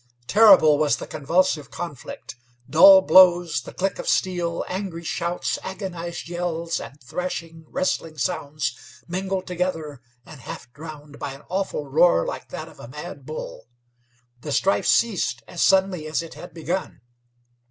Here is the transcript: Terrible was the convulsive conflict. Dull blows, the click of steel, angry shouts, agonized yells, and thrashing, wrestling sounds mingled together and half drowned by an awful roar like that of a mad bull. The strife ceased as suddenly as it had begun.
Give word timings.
Terrible 0.25 0.79
was 0.79 0.95
the 0.95 1.05
convulsive 1.05 1.69
conflict. 1.69 2.35
Dull 2.67 3.01
blows, 3.01 3.61
the 3.61 3.71
click 3.71 3.99
of 3.99 4.07
steel, 4.09 4.65
angry 4.67 5.03
shouts, 5.03 5.59
agonized 5.61 6.27
yells, 6.27 6.79
and 6.79 6.99
thrashing, 7.03 7.65
wrestling 7.67 8.17
sounds 8.17 8.75
mingled 9.07 9.45
together 9.45 10.01
and 10.25 10.41
half 10.41 10.73
drowned 10.73 11.19
by 11.19 11.33
an 11.33 11.43
awful 11.49 11.85
roar 11.85 12.25
like 12.25 12.49
that 12.49 12.67
of 12.67 12.79
a 12.79 12.87
mad 12.87 13.27
bull. 13.27 13.67
The 14.39 14.51
strife 14.51 14.87
ceased 14.87 15.43
as 15.47 15.61
suddenly 15.61 16.07
as 16.07 16.23
it 16.23 16.33
had 16.33 16.51
begun. 16.51 17.01